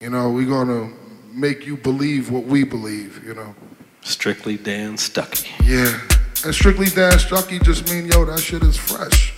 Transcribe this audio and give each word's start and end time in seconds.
You 0.00 0.10
know, 0.10 0.30
we're 0.30 0.46
gonna 0.46 0.92
make 1.32 1.66
you 1.66 1.74
believe 1.74 2.30
what 2.30 2.44
we 2.44 2.64
believe. 2.64 3.24
You 3.24 3.32
know. 3.32 3.54
Strictly 4.02 4.58
Dan 4.58 4.96
Stuckey. 4.96 5.48
Yeah. 5.64 5.98
And 6.44 6.54
strictly 6.54 6.86
Dan 6.86 7.12
Stuckey 7.12 7.62
just 7.62 7.88
mean 7.88 8.06
yo 8.06 8.26
that 8.26 8.38
shit 8.38 8.62
is 8.62 8.76
fresh. 8.76 9.35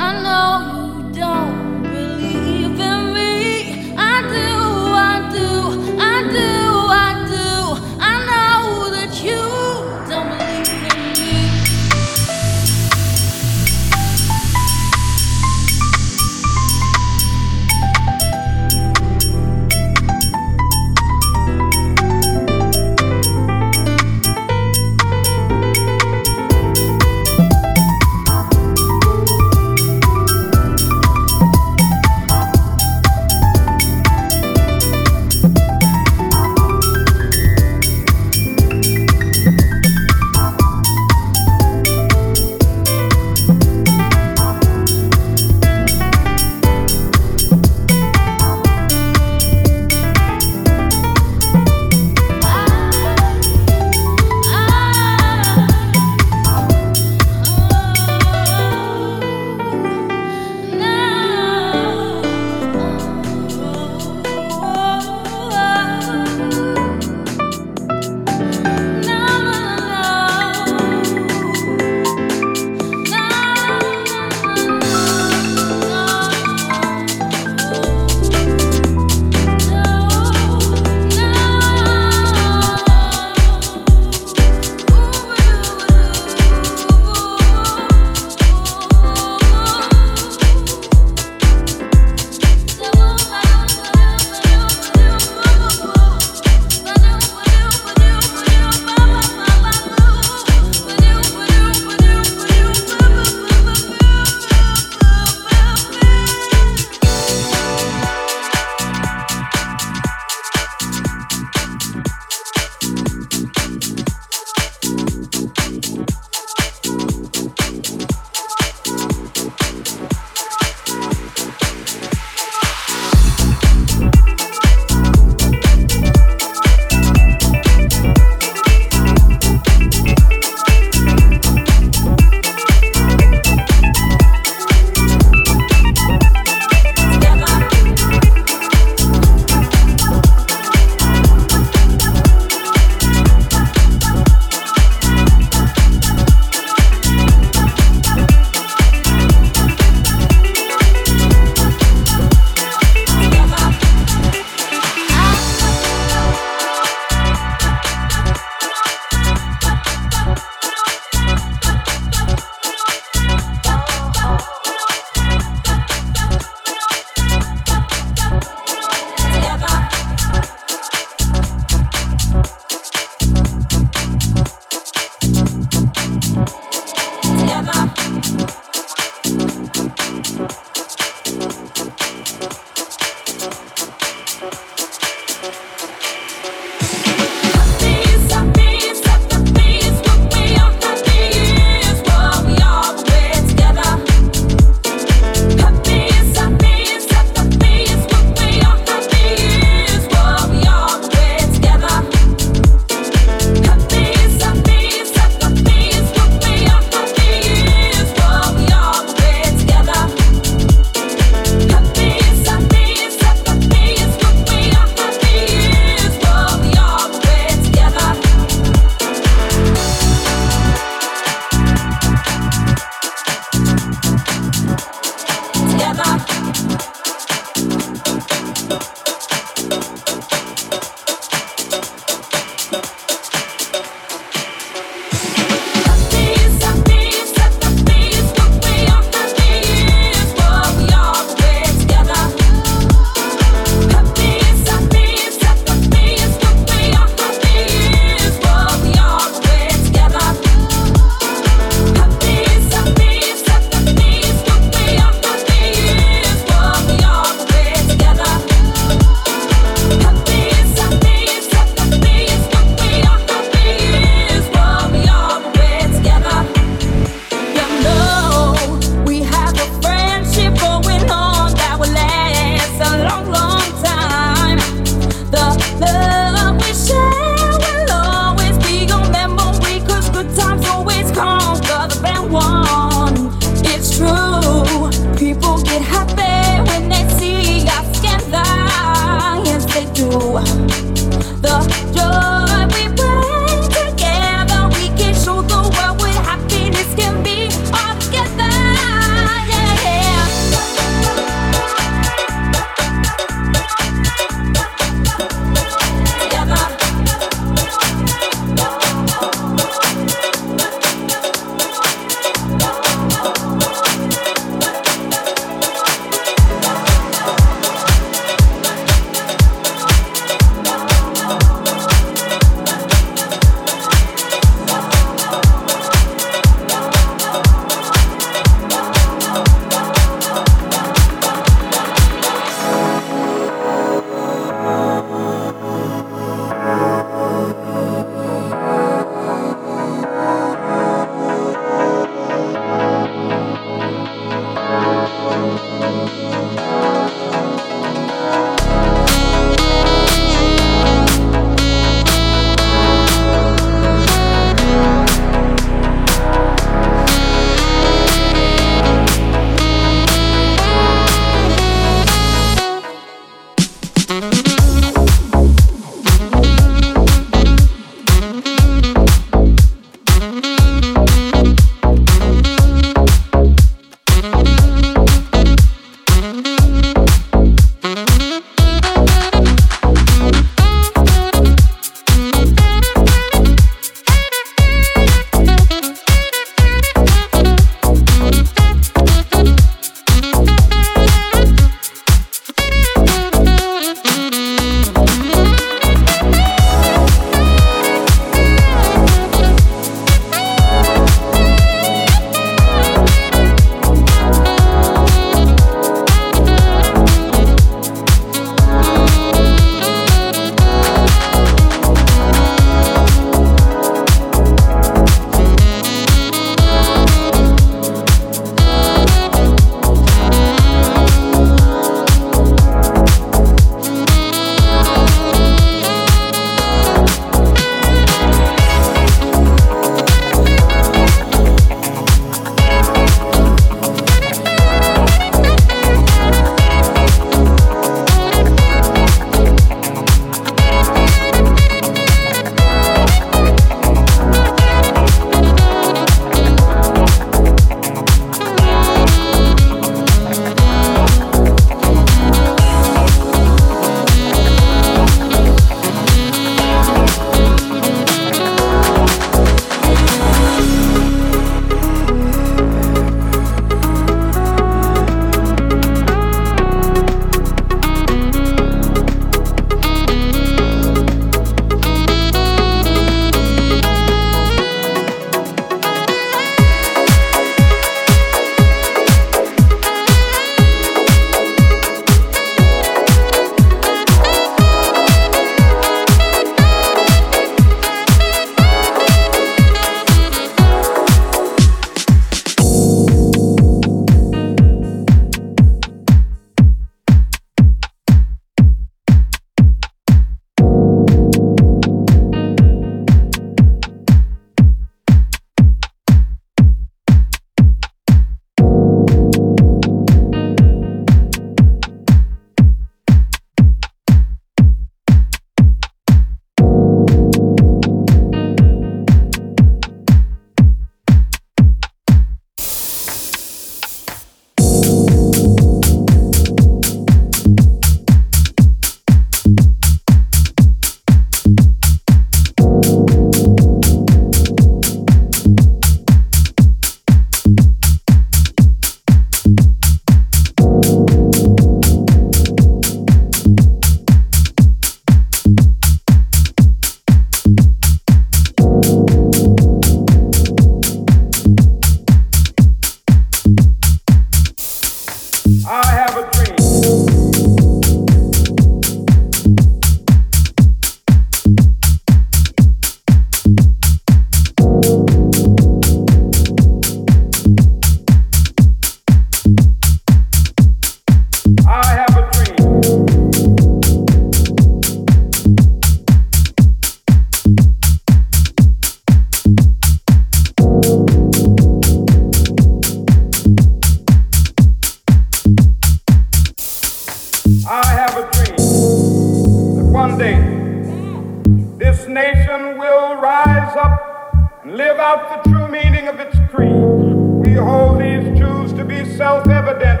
nation 592.50 592.78
will 592.78 593.16
rise 593.16 593.76
up 593.76 594.62
and 594.62 594.76
live 594.76 594.98
out 594.98 595.44
the 595.44 595.50
true 595.50 595.68
meaning 595.68 596.08
of 596.08 596.18
its 596.20 596.36
creed. 596.50 596.72
We 596.72 597.52
hold 597.54 598.00
these 598.00 598.38
truths 598.38 598.72
to 598.74 598.84
be 598.84 599.04
self 599.04 599.48
evident 599.48 600.00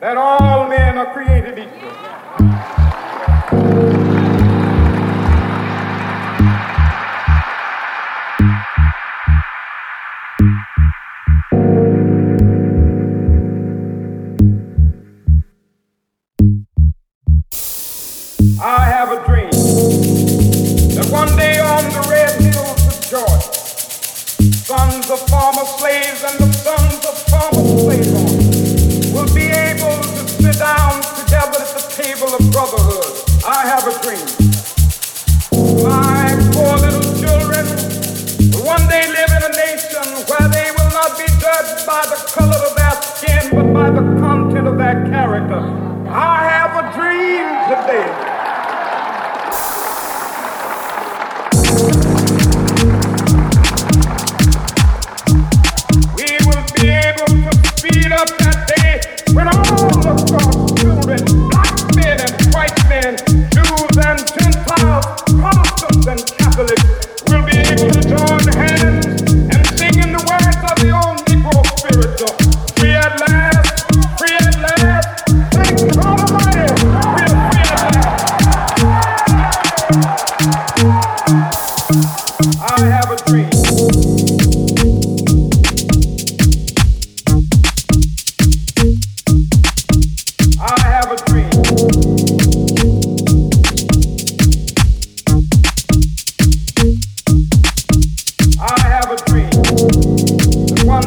that 0.00 0.16
all 0.16 0.68
men 0.68 0.98
are 0.98 1.12
created 1.12 1.58
equal. 1.58 1.90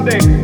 Sunday. 0.09 0.36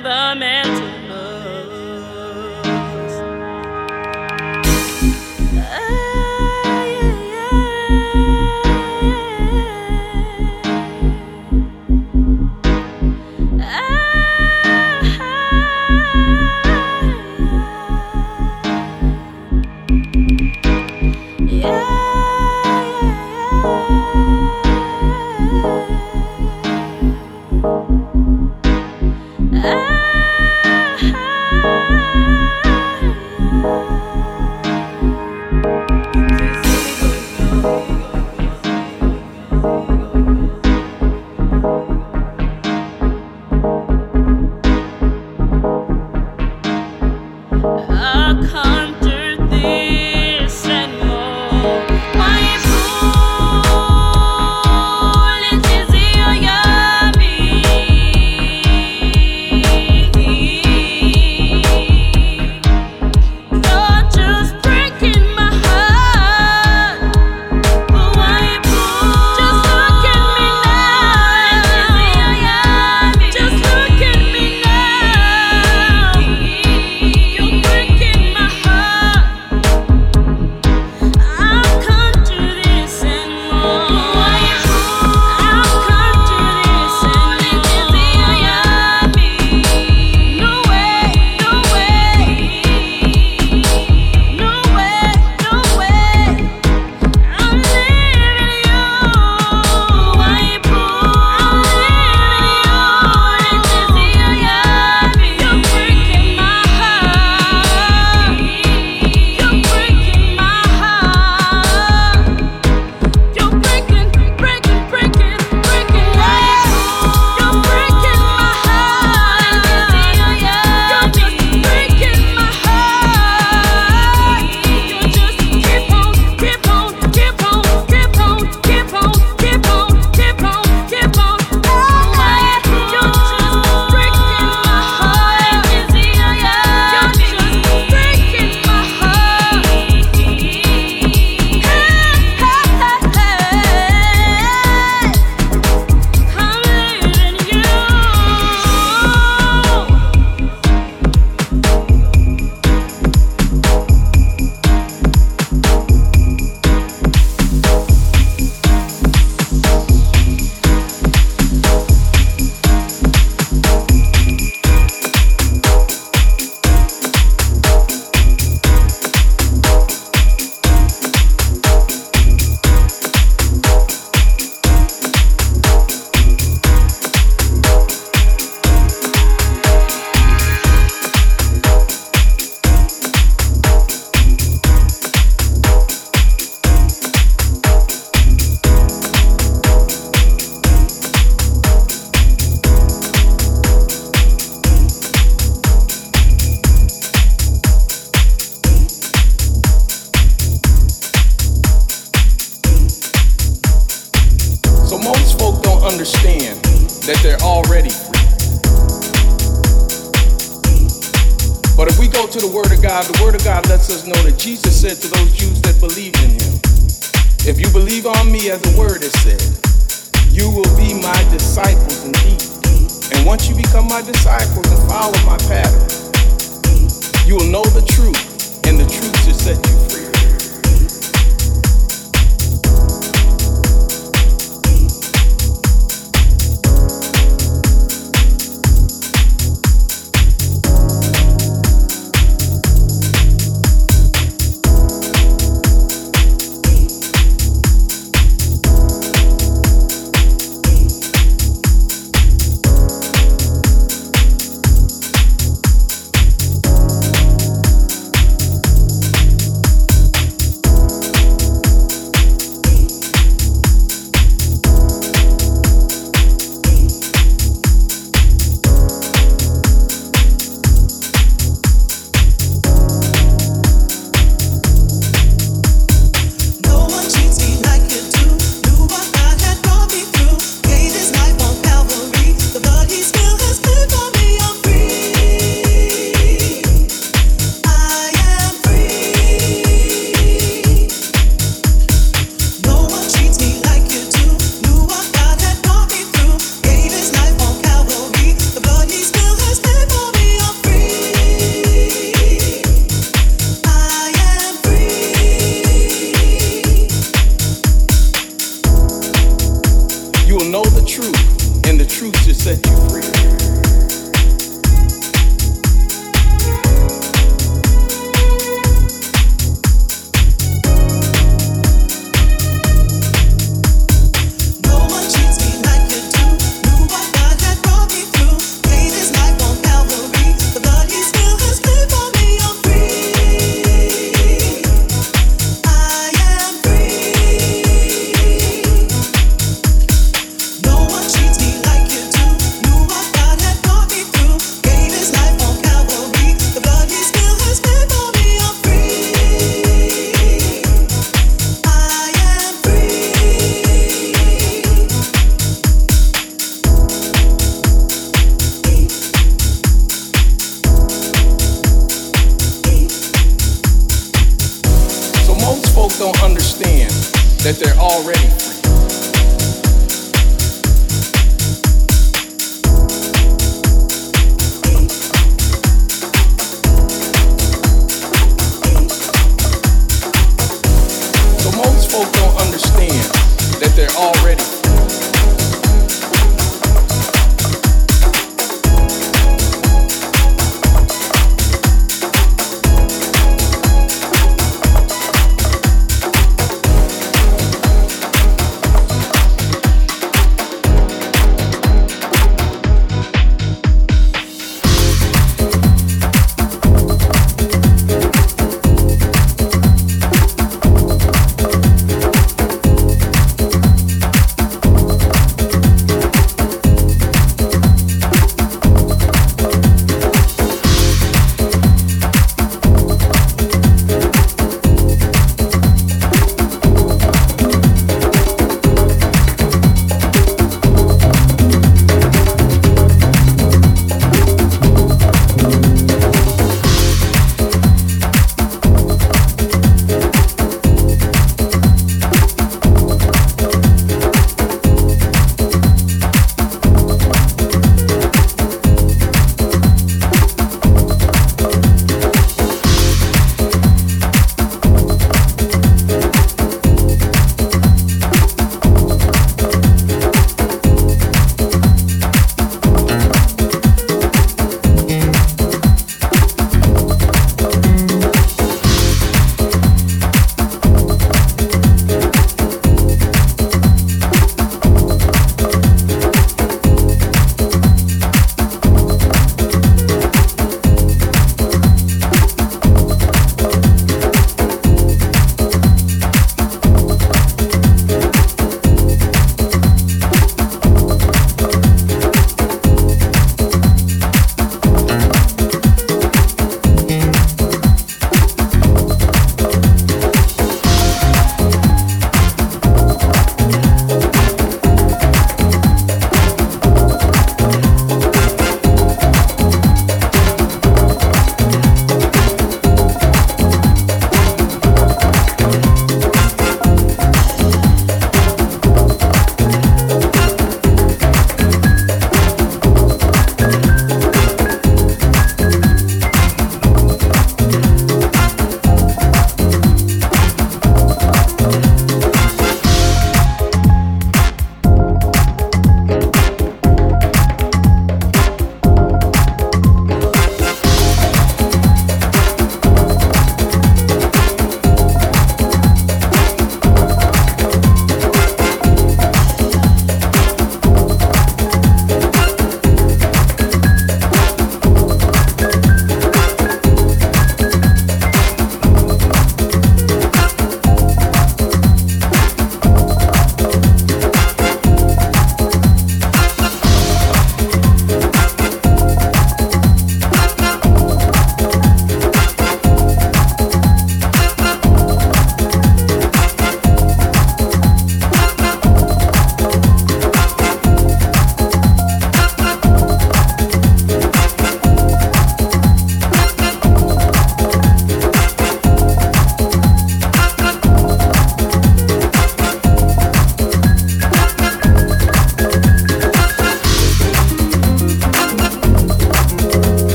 never 0.00 0.34
met. 0.38 0.55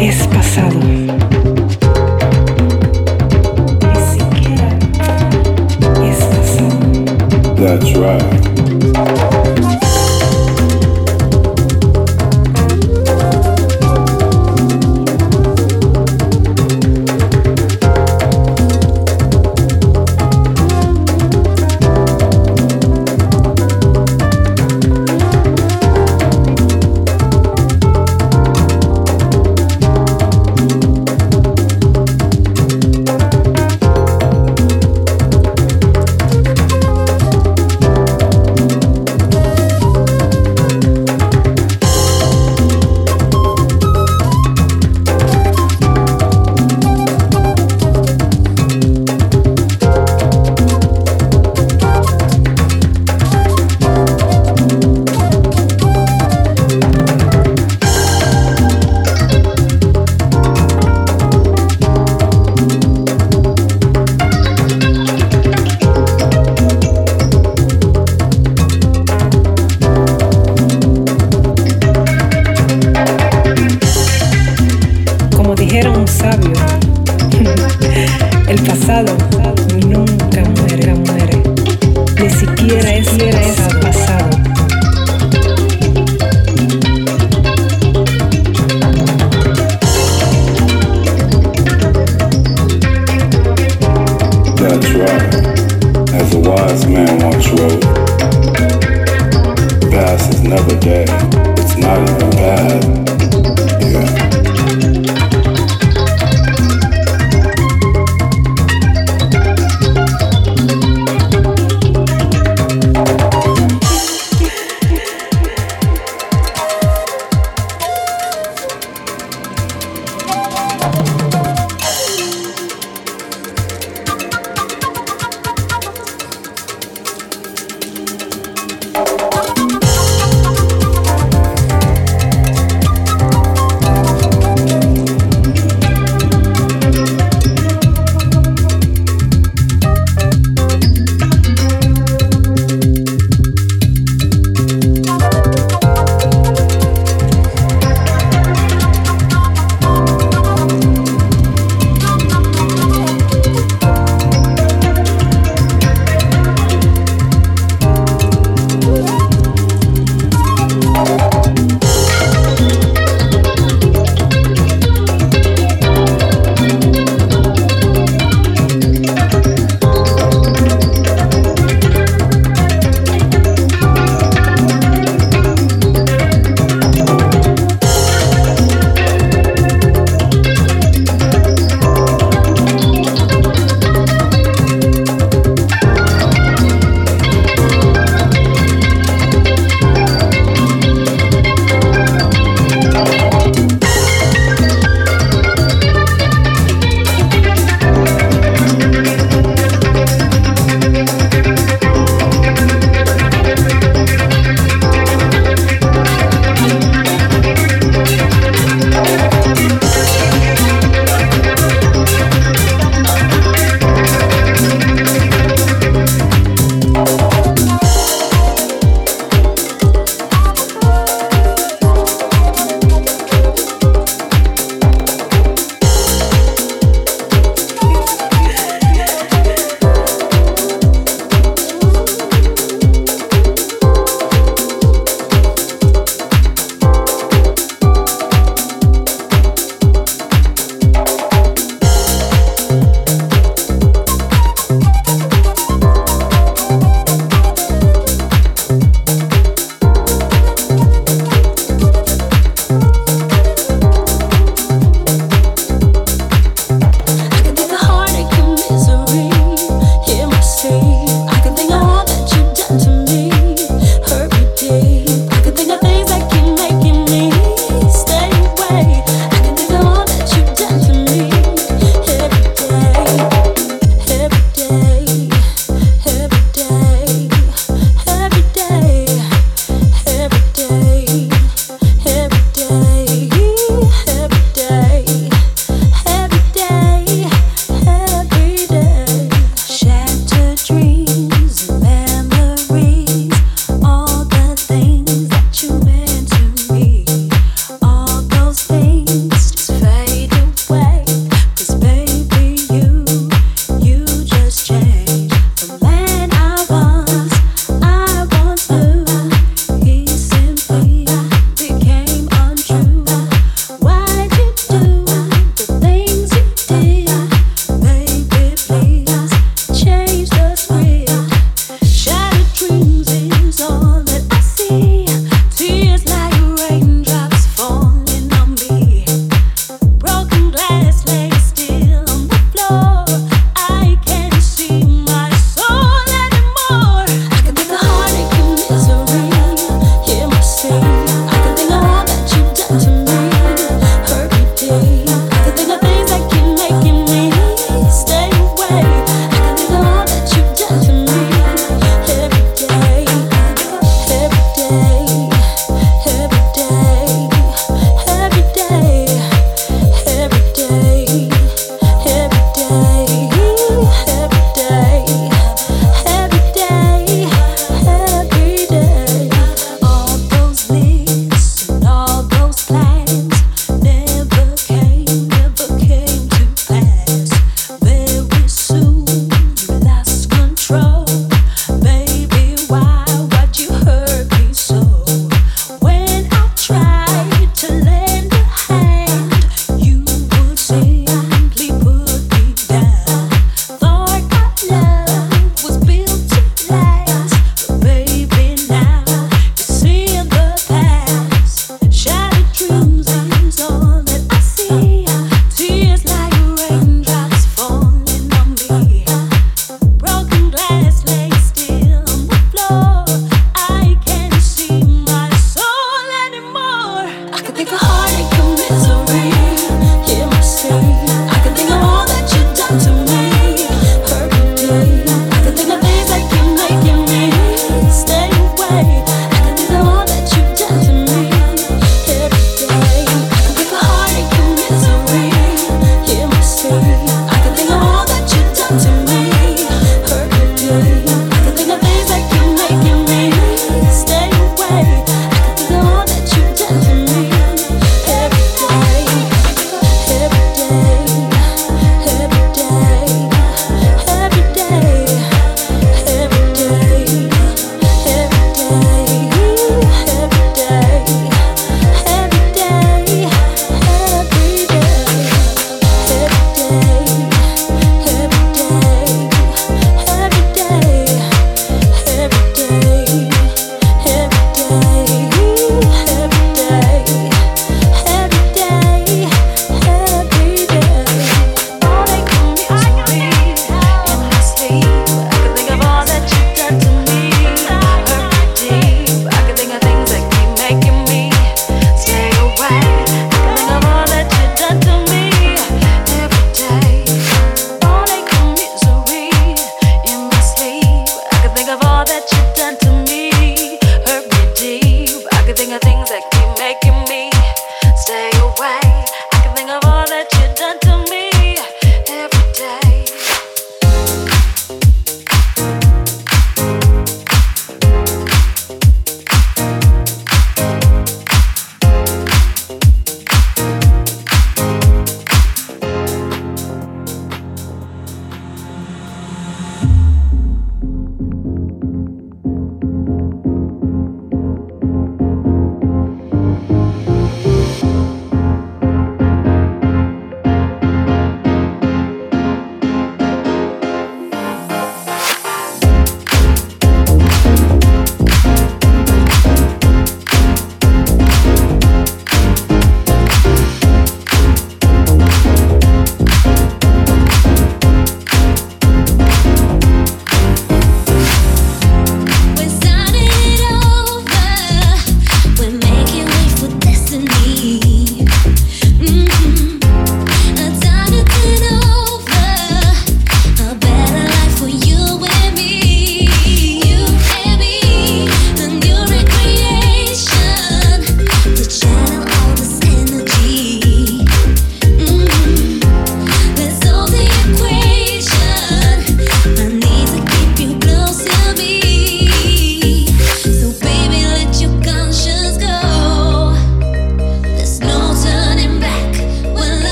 es 0.00 0.26
pasado. 0.28 0.78
Ni 3.80 4.00
siquiera 4.12 4.68
es 6.04 6.24
pasado. 6.24 6.78
That's 7.56 7.92
right. 7.94 9.23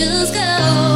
Conscience 0.00 0.30
go. 0.30 0.89